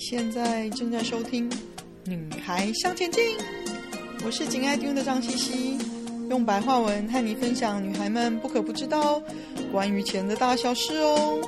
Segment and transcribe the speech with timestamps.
[0.00, 1.48] 现在正在收听
[2.06, 3.22] 《女孩向前进》，
[4.24, 5.78] 我是紧爱听的张茜茜，
[6.30, 9.22] 用白话文和你分享女孩们不可不知道
[9.70, 11.38] 关于钱的大小事哦。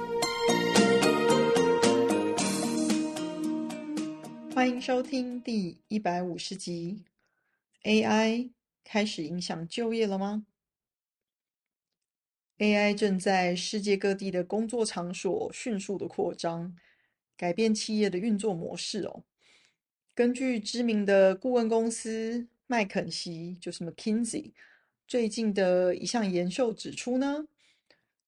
[4.54, 7.02] 欢迎收听第一百五十集。
[7.84, 8.50] AI
[8.84, 10.44] 开始影响就业了吗
[12.58, 16.76] ？AI 正在世界各地的工作场所迅速的扩张。
[17.42, 19.24] 改变企业的运作模式哦。
[20.14, 24.52] 根据知名的顾问公司麦肯锡，就是 McKinsey，
[25.08, 27.48] 最近的一项研究指出呢，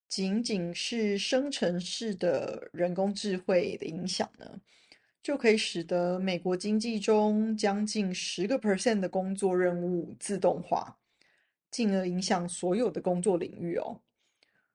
[0.09, 4.61] 仅仅是生成式的人工智慧的影响呢，
[5.23, 10.99] 就可以使得美国经济中将近十个 percent 的工作任务自动化，
[11.71, 14.01] 进而影响所有的工作领域哦。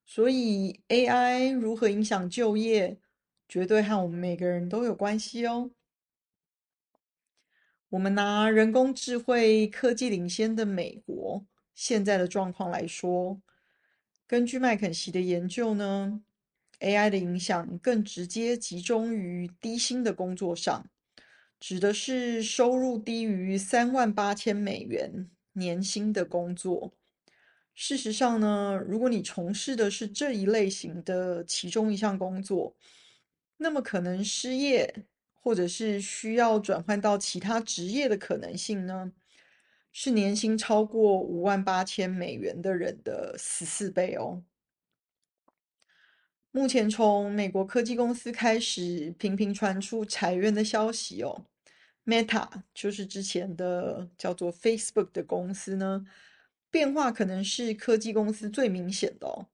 [0.06, 2.98] 所以 AI 如何影响就业？
[3.50, 5.72] 绝对和我们每个人都有关系哦。
[7.90, 11.44] 我们拿人工智慧科技领先的美国
[11.74, 13.42] 现在的状况来说，
[14.28, 16.22] 根据麦肯锡的研究呢
[16.82, 20.88] ，AI 的影响更直接集中于低薪的工作上，
[21.60, 26.94] 指的是收入低于三万八千美元年薪的工作。
[27.74, 32.76] 事实上呢，如果你从事的是这一类型的其中一项工作，
[33.62, 39.12] 那么可能失业，或者是需要转换到其他职业的可能性呢，
[39.92, 44.44] 是年薪超过五万八千美元的人的十四倍哦。
[46.52, 51.46] 目前从美国科技公司开始频频传出裁员的消息哦
[52.06, 56.06] ，Meta 就是之前的叫做 Facebook 的公司呢，
[56.72, 59.48] 变化可能是科技公司最明显的哦。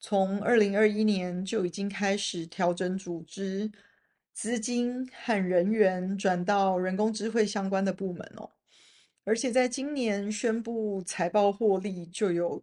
[0.00, 3.72] 从二零二一年就已经开始调整组织、
[4.32, 8.50] 资金和人员转到人工智慧相关的部门哦，
[9.24, 12.62] 而且在今年宣布财报获利就有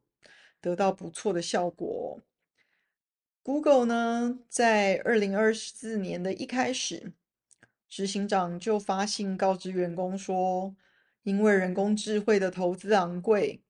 [0.62, 2.22] 得到不错的效果。
[3.44, 7.12] Google 呢，在二零二四年的一开始，
[7.90, 10.74] 执行长就发信告知员工说，
[11.24, 13.62] 因为人工智慧的投资昂贵。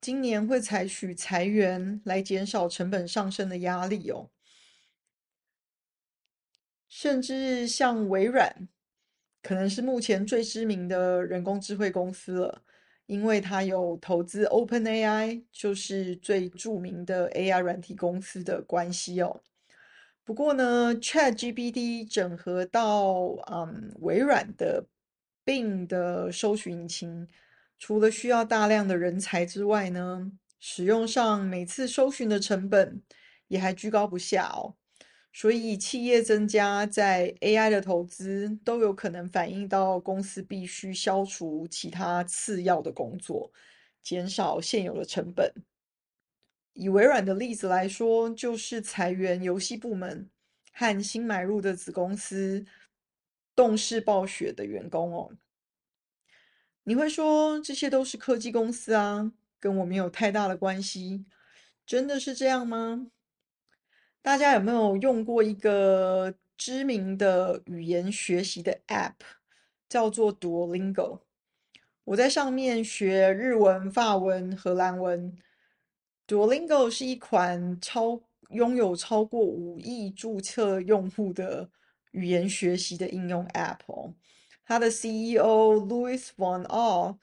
[0.00, 4.30] 今年会采取裁员来减少成本上升的压力哦，
[6.88, 8.68] 甚至像微软，
[9.42, 12.62] 可能是目前最知名的人工智慧公司了，
[13.06, 19.42] 因为它有投资 OpenAI，就是最著名的 AI 软体公司的关系哦。
[20.24, 24.86] 不过呢，ChatGPT 整合到嗯微软的
[25.44, 27.28] Bing 的搜寻引擎。
[27.78, 33.02] 除了需要大量的人才之外呢，使用上每次搜寻的成本
[33.46, 34.74] 也还居高不下哦。
[35.32, 43.52] 所以企业增加在 AI 的投资，都有可能反映到公司必须消除其他次要的工作，
[44.02, 45.52] 减少现有的成本。
[46.72, 50.28] 以微软的例子来说，就是裁员游戏部门
[50.72, 52.64] 和新买入的子公司
[53.54, 55.30] 动视暴雪的员工哦。
[56.88, 61.26] 你会说这些都是科技公司啊，跟我没有太大的关系，
[61.84, 63.08] 真的是这样吗？
[64.22, 69.16] 大家有没有用过一个知名的语言学习的 App，
[69.86, 71.20] 叫做 Duolingo？
[72.04, 75.36] 我在上面学日文、法文、荷兰文。
[76.26, 81.68] Duolingo 是一款超拥有超过五亿注册用户的
[82.12, 84.14] 语言学习的应用 App 哦。
[84.68, 87.16] 他的 CEO Louis von Aal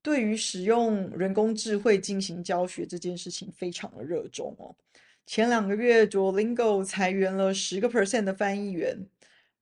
[0.00, 4.74] 对于使用人工智慧进行教学这件事情非常的热衷哦。
[5.26, 9.06] 前两个月，Duolingo 裁员了十个 percent 的翻译员，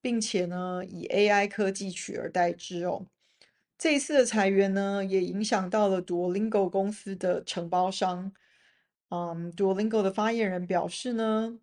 [0.00, 3.06] 并且呢以 AI 科技取而代之哦。
[3.76, 8.32] 这一次的裁员呢，也影响到了 Duolingo 公司的承包商。
[9.08, 11.58] 嗯，Duolingo 的发言人表示呢。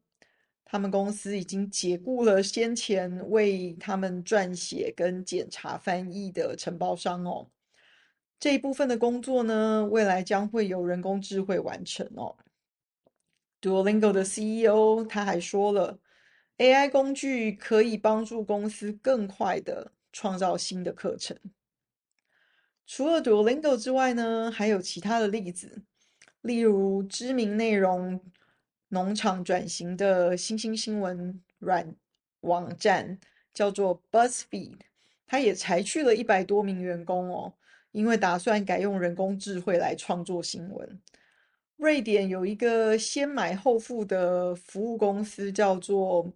[0.73, 7.47] 他们公司已经解雇了先前为他们撰写跟检查翻译的承包商哦。
[8.39, 12.35] 这一部分的工作呢，未来将会由人工智慧完成哦。
[13.61, 15.99] Duolingo 的 CEO 他还说了
[16.57, 21.37] ，AI 工具可以帮助公司更快地创造新的课程。
[22.87, 25.83] 除了 Duolingo 之外呢，还有其他的例子，
[26.41, 28.19] 例如知名内容。
[28.93, 31.95] 农场转型的新兴新闻软
[32.41, 33.19] 网站
[33.51, 34.77] 叫做 BuzzFeed，
[35.25, 37.55] 它也裁去了一百多名员工哦，
[37.91, 41.01] 因为打算改用人工智慧来创作新闻。
[41.75, 46.31] 瑞典有一个先买后付的服务公司叫做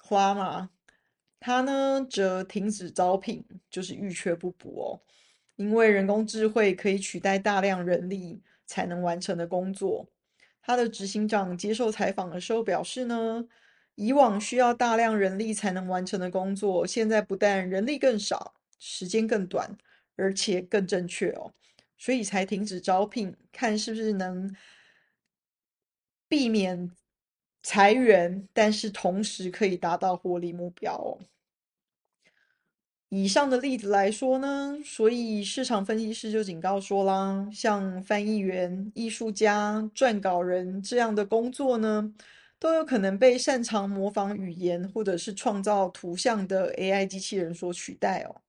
[0.00, 0.70] Klarna，
[1.38, 5.00] 它呢则停止招聘，就是欲缺不补哦。
[5.56, 10.08] 因为人工智慧可以取代大量人力才能完成的工作。
[10.66, 13.46] 他的执行长接受采访的时候表示呢，
[13.94, 19.78] 以往需要大量人力才能完成的工作，现在不但人力更少，时间更短，
[20.16, 21.54] 而且更正确哦，
[21.96, 24.52] 所以才停止招聘，看是不是能
[26.26, 26.90] 避免
[27.62, 31.20] 裁员，但是同时可以达到获利目标哦。
[33.08, 42.12] 以上的例子来说呢，所以市场分析师就警告说啦，像翻译员、艺术家、撰稿人这样的工作呢，
[42.58, 48.42] 都有可能被擅长模仿语言或者是创造图像的 AI 机器人所取代哦。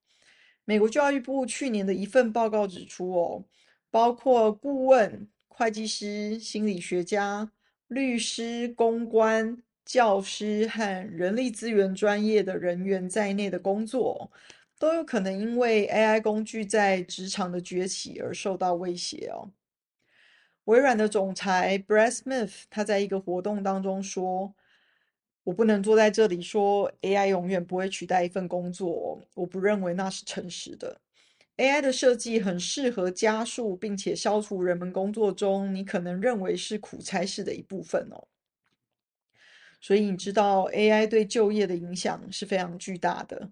[0.65, 3.45] 美国教育部去年的一份报告指出哦，
[3.91, 7.51] 包括顾问、会计师、心理学家、
[7.87, 9.61] 律师、公关。
[9.87, 14.29] 教师和人力资源专业的人员在内的工作，
[14.77, 19.49] 都有可能因为 AI 工具在职场的崛起而受到威胁哦。
[20.65, 24.53] 微软的总裁 Brad Smith 他在一个活动当中说
[25.45, 30.99] ：“我不能坐在这里说 AI 永远不会取代一份工作，我不认为那是诚实的。
[31.55, 38.27] AI 的设计很适合加速并且消除人们工作中你可能认为是苦差事的一部分哦。”
[39.79, 43.51] 所以你知道 AI 对就业的影响是非常巨大的。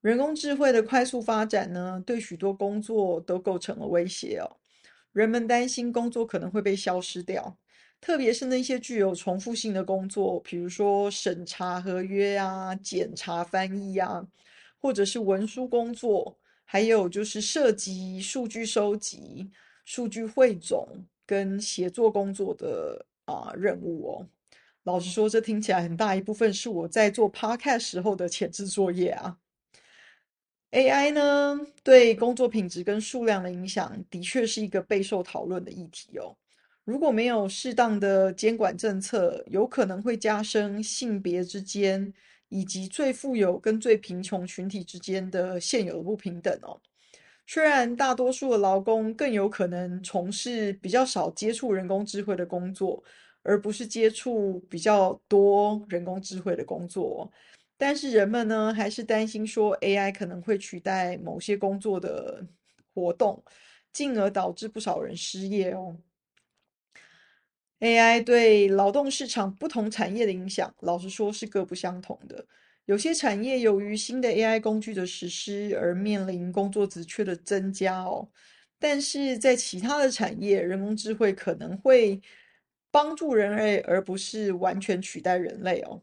[0.00, 4.56] 人工智慧的快速发展呢，对许多工作都构成了威胁哦。
[5.12, 7.58] 人们担心工作可能会被消失掉，
[8.00, 14.26] 特别是那些具有重复性的工作，比如说审查合约啊、检查翻译啊，
[14.78, 19.50] 或者是文书工作，还有就是涉及数据收集、
[19.84, 24.26] 数据汇总跟协作工作的啊任务哦。
[24.90, 29.36] 老实说，这听起来很大一部分是我在做 podcast 时候的前置作业啊。
[30.72, 36.36] AI 呢，对工作品质跟数量的影响，的确是一个备受讨论的议题哦。
[36.84, 42.12] 如果没有适当的监管政策，有可能会加深性别之间，
[42.48, 46.80] 以及最富有跟最贫穷群体之间的现有的不平等哦。
[47.46, 53.04] 虽然大多数的劳工更有可能从事比较少接触人工智慧的工作。
[53.42, 57.30] 而不是接触比较多人工智慧的工作，
[57.76, 62.46] 但是人们呢，还是担心说 AI 可能会取代某些工作的
[62.94, 63.42] 活动，
[63.92, 65.96] 进而导致不少人失业哦。
[67.80, 72.44] AI 对劳动市场不同产业的影响，老实说是各不相同的。
[72.84, 78.28] 有些产业由于新的 AI 工具的实施而面临工作职缺的增加哦，
[78.78, 82.20] 但是在其他的产业，人工智慧可能会
[82.90, 86.02] 帮助人类，而不是完全取代人类哦。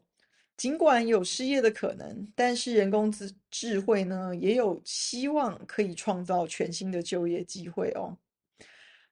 [0.56, 8.16] 尽管有失业的可能，但是人工智智慧呢，也有希望可以创造全新的就业机会哦。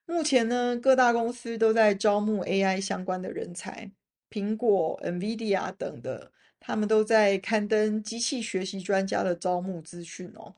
[0.05, 3.89] 目前呢，各大公司都在招募 AI 相关的人才，
[4.29, 10.55] 苹果、NVIDIA 等的，他们都在刊登机器学习专家的招募资讯哦。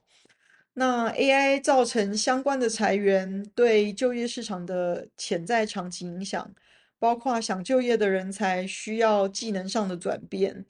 [0.74, 6.52] 那 AI 造成相关的裁员，对就业市场的潜在长期影响。
[7.00, 10.66] 包括想就业的人才需要技能上的转变，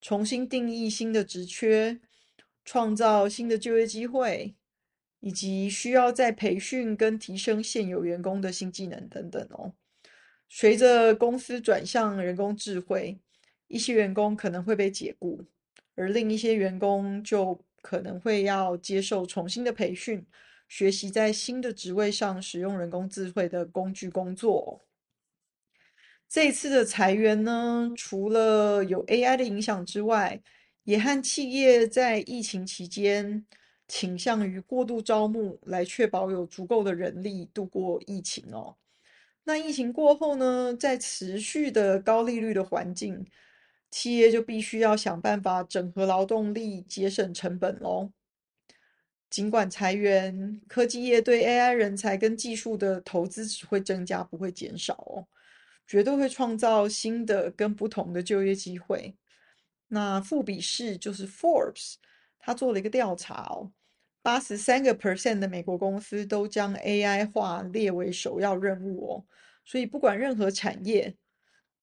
[0.00, 2.00] 重新定义新的职缺，
[2.64, 4.54] 创造新的就业机会，
[5.20, 9.74] 以及需要再培训跟提升现有员工的新技能等等哦。
[10.48, 13.18] 随着公司转向人工智慧，
[13.68, 15.44] 一些员工可能会被解雇，
[15.94, 20.24] 而另一些员工就可能会要接受重新的培训，
[20.68, 24.85] 学习在新的职位上使用人工智慧的工具工作。
[26.28, 30.40] 这次的裁员呢，除了有 AI 的影响之外，
[30.84, 33.46] 也和企业在疫情期间
[33.88, 38.76] 倾向于过度招募，来确保有足够的人力度过疫情哦。
[39.44, 43.24] 那疫情过后呢，在持续的高利率的环境，
[43.90, 48.10] 企业就必须要想办法整合劳动力，节省成本喽。
[49.30, 55.26] 尽管裁员，科技业对 AI 人才跟技术的投资只会增加，不会减少哦。
[55.86, 59.14] 绝对会创造新的跟不同的就业机会。
[59.88, 61.94] 那富比士就是 Forbes，
[62.38, 63.70] 他做了一个调查哦，
[64.20, 69.24] 八十三个 percent 的美国公司都将 AI 化列为首要任务哦。
[69.64, 71.14] 所以不管任何产业，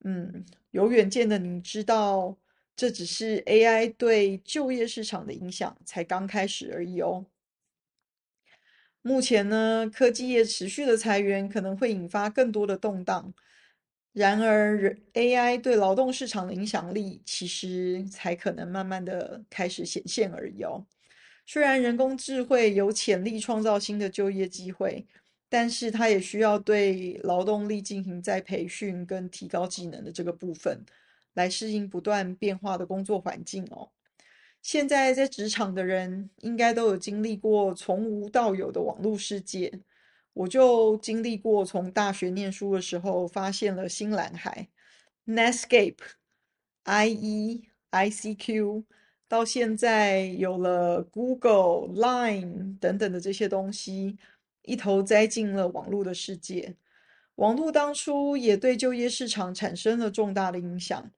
[0.04, 2.38] 嗯，有远见的你知道，
[2.76, 7.26] 这只是 AI 对就业市场的影响才刚开始而已哦。
[9.02, 13.34] 目前呢，科技业持续的裁员可能会引发更多的动荡。
[14.14, 20.86] 然而，AI 对劳动市场的影响力其实才可能慢慢的开始显现而已哦。
[21.48, 25.06] 虽然人工智慧有潜力创造新的就业机会，
[25.50, 30.86] 但是它也需要对劳动力进行再培训跟提高技能的这个部分，
[31.34, 33.90] 来适应不断变化的工作环境哦。
[34.62, 39.82] 现在在职场的人应该都有经历过从无到有的网络世界，
[40.34, 44.68] 我就经历过从大学念书的时候发现了新蓝海
[45.26, 45.98] ，Netscape、
[46.86, 48.84] IE、ICQ。
[49.28, 54.18] 到现在有了 Google、Line 等等的这些东西，
[54.62, 56.76] 一头栽进了网络的世界。
[57.36, 61.12] 网络当初也对就业市场产生了重大的影响。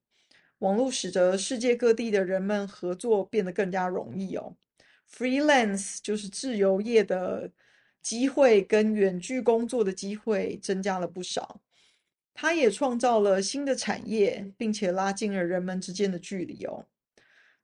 [0.60, 4.56] 网络使得世界各地的人们合作变得更加容易哦。
[5.12, 7.52] Freelance 就是自由业的
[8.06, 11.60] 机会跟远距工作的机会增加了不少。
[12.36, 16.86] 它也创造了新的产业，并且拉近了人们之间的距离哦。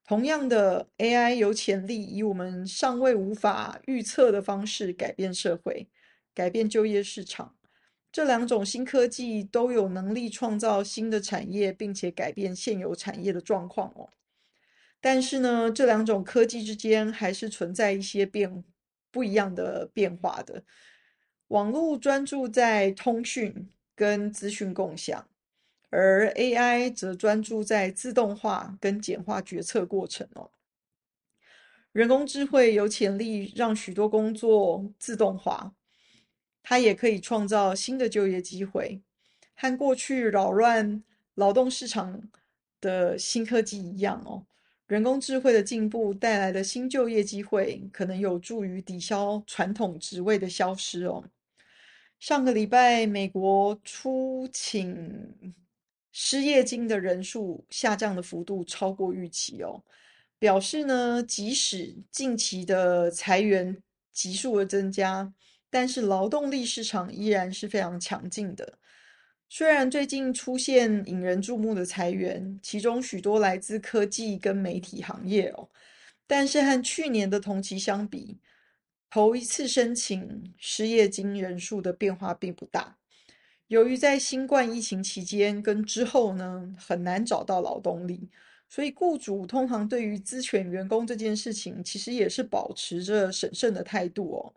[0.04, 5.88] 同样的，AI 有潜力以我们尚未无法预测的方式改变社会、
[6.34, 7.56] 改变就业市场。
[8.12, 14.10] 这两种新科技都有能力创造新的产业，并且改变现有产业的状况哦。
[15.00, 18.64] 但是呢，这两种科技之间还是存在一些变
[19.12, 20.64] 不一样的变化的。
[21.50, 25.28] 网络专注在通讯跟资讯共享。
[25.94, 30.50] 而 AI 则专注在自动化跟简化决策过程哦。
[31.92, 35.74] 人工智慧有潜力让许多工作自动化，
[36.64, 39.02] 它也可以创造新的就业机会，
[39.54, 41.04] 和过去扰乱
[41.36, 42.24] 劳动市场
[42.80, 44.46] 的新科技一样哦。
[44.92, 51.24] 人工智慧的进步带来的新就业机会，可能有助于抵消传统职位的消失哦。
[52.20, 55.64] 上个礼拜，美国初请
[56.12, 59.82] 失业金的人数下降的幅度超过预期哦，
[60.38, 63.82] 表示呢，即使近期的裁员
[64.12, 65.34] 急速的增加，
[65.70, 68.78] 但是劳动力市场依然是非常强劲的。
[69.54, 75.68] 虽然最近出现引人注目的裁员，其中许多来自科技跟媒体行业哦，
[76.26, 78.40] 但是和去年的同期相比，
[79.10, 82.98] 头一次申请失业金人数的变化并不大。
[83.68, 88.30] 由于在新冠疫情期间跟之后呢，很难找到劳动力，
[88.70, 94.56] 所以雇主通常对于资遣员工这件事情，其实也是保持着审慎的态度哦。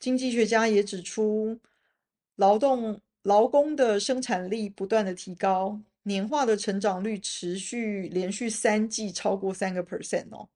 [0.00, 1.60] 经济学家也指出，
[2.34, 10.48] 劳动劳工的生产力不断的提高，年化的成长率持续连续三季超过三个 percent 哦。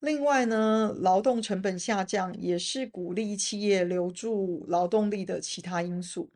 [0.00, 6.28] 另外呢，劳动成本下降也是鼓励企业留住劳动力的其他因素。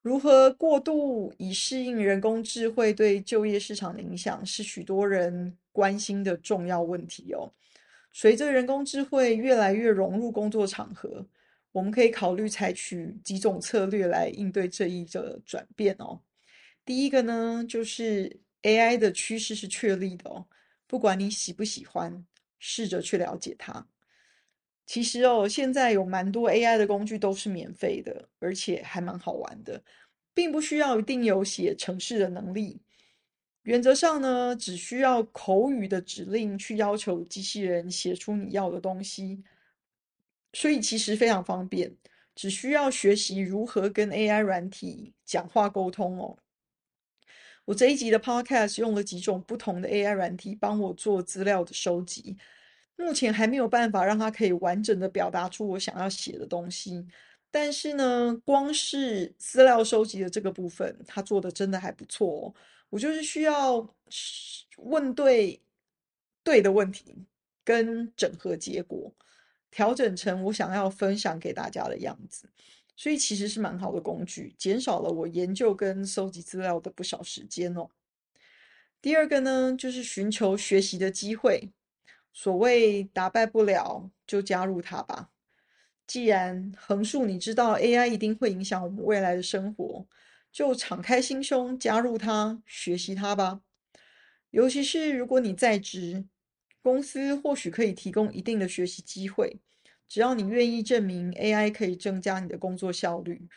[0.00, 7.52] 如何过渡以适应人工智慧对就业市场的影响，是许多人关心的重要问题哦。
[8.12, 11.26] 随着人工智慧越来越融入工作场合，
[11.76, 16.18] 我们可以考虑采取几种策略来应对这一个转变哦。
[16.86, 20.46] 第一个呢，就是 AI 的趋势是确立的哦，
[20.86, 22.24] 不管你喜不喜欢，
[22.58, 23.86] 试着去了解它。
[24.86, 29.82] 其实哦，现在有蛮多 AI 的工具都是免费的，而且还蛮好玩的，
[30.32, 32.80] 并不需要一定有写程式的能力。
[33.64, 39.42] 原则上呢，只需要口语的指令去要求机器人写出你要的东西，
[40.58, 41.94] 所以其实非常方便，
[42.34, 46.38] 只需要学习如何跟 AI 软体讲话沟通哦。
[47.66, 52.38] 我这一集的 Podcast 用了几种不同的 AI 软体帮我做资料的收集。
[52.96, 57.06] 目前还没有办法让它可以完整的表达出我想要写的东西，
[57.50, 62.54] 但是呢，光是资料收集的这个部分，他做的真的还不错哦。
[62.88, 63.94] 我就是需要
[64.78, 65.60] 问对
[66.42, 67.14] 对的问题，
[67.62, 69.12] 跟整合结果，
[69.70, 72.48] 调整成我想要分享给大家的样子，
[72.96, 77.88] 所以其实是蛮好的工具，减少了我研究跟收集资料的不少时间哦。
[79.02, 81.70] 第二个呢，就是寻求学习的机会。
[82.32, 85.30] 所谓打败不了，就加入它吧。
[86.06, 90.06] 既然横竖你知道 AI 一定会影响我们未来的生活，
[90.52, 93.60] 就敞开心胸加入它，学习它吧。
[94.50, 96.26] 尤其是如果你在职，
[96.86, 99.58] 公司或许可以提供一定的学习机会。
[100.06, 103.48] 只要你愿意证明 AI 可以增加你的工作效率，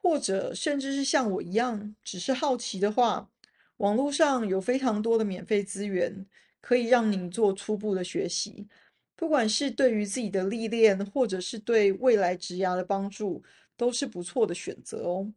[0.00, 3.28] 或者甚至是像我一样只是好奇的话，
[3.76, 6.26] 网络上有非常多的免费资源。
[6.60, 8.66] 可以让你做初步的学习，
[9.14, 13.42] 不管是对于自己的历练，或者是对未来职涯的帮助，
[13.76, 15.32] 都是不错的选择哦。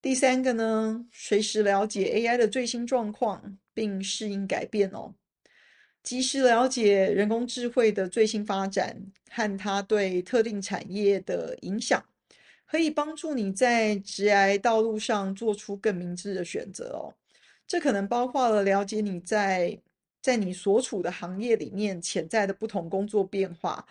[0.00, 5.14] 第三个呢，随时了解 AI 的最新状况，并适应改变哦。
[6.02, 8.96] 及时了解人工智慧的最新发展
[9.30, 12.02] 和它对特定产业的影响，
[12.66, 17.14] 可以帮助你在职涯道路上做出更明智的选择哦。
[17.66, 19.78] 这可能包括了了解你在
[20.22, 23.86] 在你所处的行业里面潜在的不同工作变化，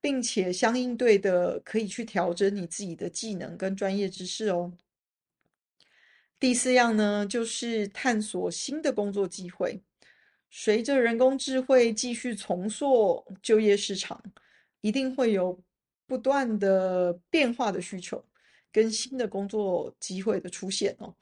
[0.00, 4.72] 并且相应对的可以去调整你自己的技能跟专业知识哦。
[6.40, 9.82] 第四样呢，就是探索新的工作机会。
[10.50, 14.22] 随着人工智慧继续重塑就业市场，
[14.80, 15.62] 一定会有
[16.06, 18.24] 不断的变化的需求
[18.72, 21.14] 跟新的工作机会的出现哦。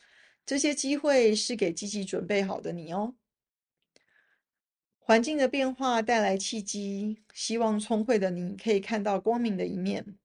[0.44, 3.14] 这些机会是给积极准备好的你哦。
[4.98, 10.16] 环境的变化带来契机，希望聪慧的你可以看到光明的一面。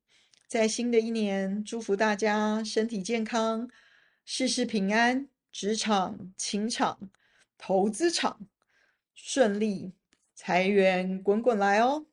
[0.48, 3.70] 在新的一年，祝福大家身体健康，
[4.25, 7.10] 事事平安，职场、情场、
[7.58, 8.48] 投资场
[9.15, 9.94] 顺利，
[10.36, 12.06] 财源滚滚来哦。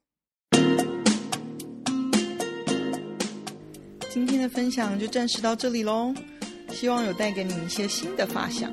[4.10, 6.14] 今天的分享就暂时到这里喽。
[6.70, 8.72] 希望有带给你一些新的发想。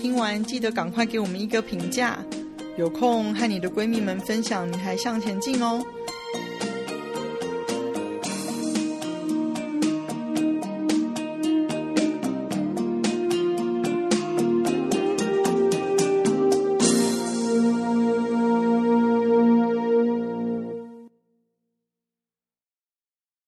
[0.00, 2.18] 听完记得赶快给我们一个评价。
[2.76, 5.84] 有空和你的闺蜜们分享《女孩向前进》哦。